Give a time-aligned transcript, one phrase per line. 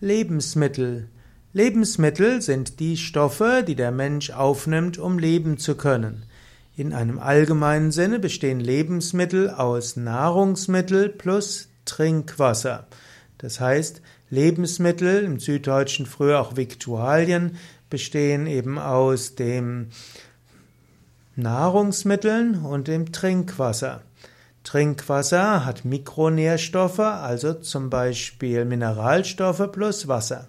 [0.00, 1.08] Lebensmittel.
[1.52, 6.22] Lebensmittel sind die Stoffe, die der Mensch aufnimmt, um leben zu können.
[6.76, 12.86] In einem allgemeinen Sinne bestehen Lebensmittel aus Nahrungsmittel plus Trinkwasser.
[13.38, 14.00] Das heißt,
[14.30, 17.56] Lebensmittel, im Süddeutschen früher auch Viktualien,
[17.90, 19.88] bestehen eben aus dem
[21.34, 24.02] Nahrungsmitteln und dem Trinkwasser.
[24.68, 30.48] Trinkwasser hat Mikronährstoffe, also zum Beispiel Mineralstoffe plus Wasser.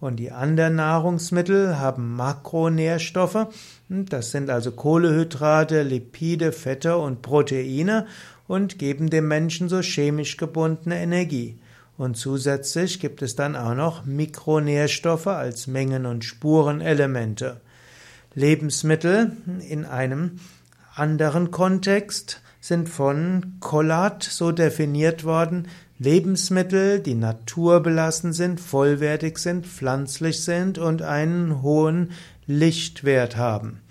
[0.00, 3.46] Und die anderen Nahrungsmittel haben Makronährstoffe,
[3.88, 8.06] das sind also Kohlehydrate, Lipide, Fette und Proteine
[8.46, 11.58] und geben dem Menschen so chemisch gebundene Energie.
[11.96, 17.62] Und zusätzlich gibt es dann auch noch Mikronährstoffe als Mengen- und Spurenelemente.
[18.34, 19.32] Lebensmittel
[19.66, 20.38] in einem
[20.94, 25.68] anderen Kontext sind von Collat so definiert worden,
[25.98, 32.12] Lebensmittel, die naturbelassen sind, vollwertig sind, pflanzlich sind und einen hohen
[32.46, 33.82] Lichtwert haben.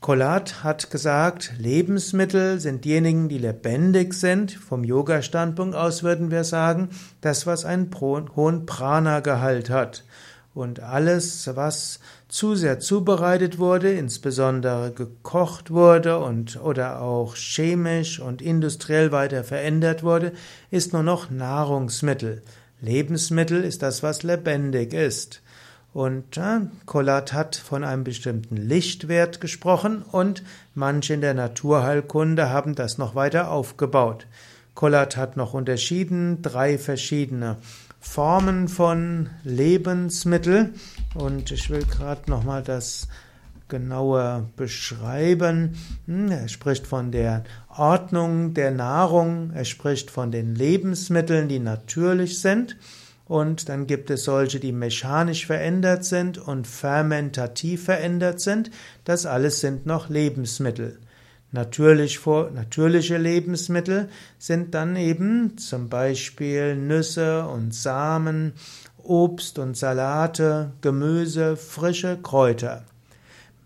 [0.00, 4.52] Collat hat gesagt, Lebensmittel sind diejenigen, die lebendig sind.
[4.52, 6.88] Vom Yoga-Standpunkt aus würden wir sagen,
[7.20, 10.04] das, was einen hohen Prana-Gehalt hat.
[10.54, 18.40] Und alles, was zu sehr zubereitet wurde, insbesondere gekocht wurde und oder auch chemisch und
[18.40, 20.32] industriell weiter verändert wurde,
[20.70, 22.42] ist nur noch Nahrungsmittel.
[22.80, 25.42] Lebensmittel ist das, was lebendig ist.
[25.92, 32.74] Und ja, Collat hat von einem bestimmten Lichtwert gesprochen und manche in der Naturheilkunde haben
[32.74, 34.26] das noch weiter aufgebaut.
[34.74, 37.58] Collat hat noch unterschieden drei verschiedene
[38.04, 40.74] Formen von Lebensmittel
[41.14, 43.08] und ich will gerade noch mal das
[43.66, 45.76] genauer beschreiben.
[46.06, 52.40] Hm, er spricht von der Ordnung der Nahrung, er spricht von den Lebensmitteln, die natürlich
[52.40, 52.76] sind.
[53.26, 58.70] Und dann gibt es solche, die mechanisch verändert sind und fermentativ verändert sind.
[59.04, 60.98] Das alles sind noch Lebensmittel.
[61.54, 64.08] Natürlich natürliche Lebensmittel
[64.40, 68.54] sind dann eben zum Beispiel Nüsse und Samen,
[69.04, 72.82] Obst und Salate, Gemüse, frische Kräuter.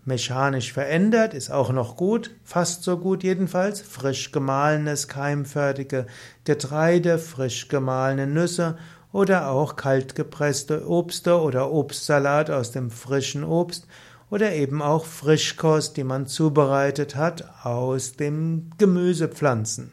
[0.05, 3.81] Mechanisch verändert ist auch noch gut, fast so gut jedenfalls.
[3.81, 6.05] Frisch gemahlenes, keimfertige
[6.43, 8.77] Getreide, frisch gemahlene Nüsse
[9.11, 13.87] oder auch kaltgepresste Obste oder Obstsalat aus dem frischen Obst
[14.29, 19.91] oder eben auch Frischkost, die man zubereitet hat aus dem Gemüsepflanzen.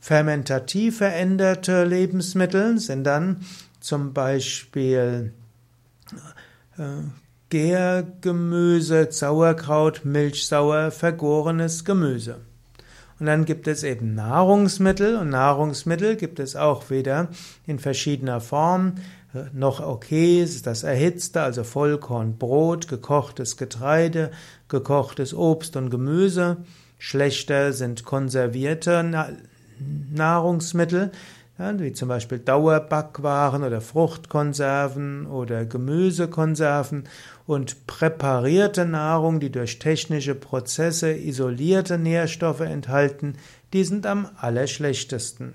[0.00, 3.44] Fermentativ veränderte Lebensmittel sind dann
[3.80, 5.34] zum Beispiel
[6.78, 7.02] äh,
[7.50, 12.40] Gärgemüse, Sauerkraut, Milchsauer, vergorenes Gemüse.
[13.20, 17.28] Und dann gibt es eben Nahrungsmittel und Nahrungsmittel gibt es auch wieder
[17.66, 18.94] in verschiedener Form
[19.52, 24.30] noch okay ist das erhitzte, also Vollkornbrot, gekochtes Getreide,
[24.68, 26.58] gekochtes Obst und Gemüse.
[26.98, 29.38] Schlechter sind konservierte
[30.12, 31.12] Nahrungsmittel,
[31.60, 37.04] wie zum Beispiel Dauerbackwaren oder Fruchtkonserven oder Gemüsekonserven
[37.46, 43.34] und präparierte Nahrung, die durch technische Prozesse isolierte Nährstoffe enthalten,
[43.74, 45.54] die sind am allerschlechtesten.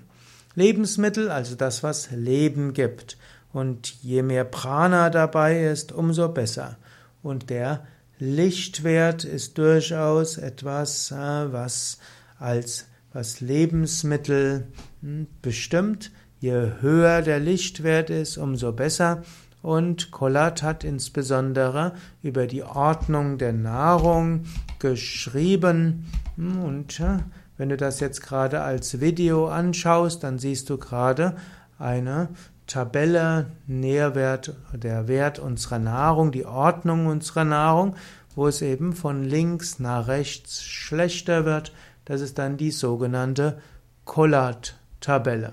[0.54, 3.18] Lebensmittel, also das, was Leben gibt.
[3.52, 6.76] Und je mehr Prana dabei ist, umso besser.
[7.22, 7.84] Und der
[8.18, 11.98] Lichtwert ist durchaus etwas, äh, was
[12.38, 14.66] als was Lebensmittel
[15.00, 16.12] hm, bestimmt.
[16.38, 19.22] Je höher der Lichtwert ist, umso besser.
[19.62, 24.44] Und Collat hat insbesondere über die Ordnung der Nahrung
[24.78, 26.04] geschrieben.
[26.36, 27.20] Hm, und äh,
[27.56, 31.36] wenn du das jetzt gerade als Video anschaust, dann siehst du gerade
[31.78, 32.28] eine
[32.66, 37.96] Tabelle, Nährwert, der Wert unserer Nahrung, die Ordnung unserer Nahrung,
[38.34, 41.72] wo es eben von links nach rechts schlechter wird.
[42.06, 43.60] Das ist dann die sogenannte
[44.06, 45.52] Collat-Tabelle.